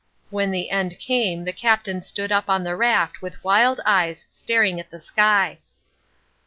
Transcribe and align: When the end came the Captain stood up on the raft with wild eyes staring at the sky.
When 0.31 0.49
the 0.49 0.71
end 0.71 0.97
came 0.97 1.43
the 1.45 1.53
Captain 1.53 2.01
stood 2.01 2.31
up 2.31 2.49
on 2.49 2.63
the 2.63 2.75
raft 2.75 3.21
with 3.21 3.43
wild 3.43 3.79
eyes 3.85 4.25
staring 4.31 4.79
at 4.79 4.89
the 4.89 4.99
sky. 4.99 5.59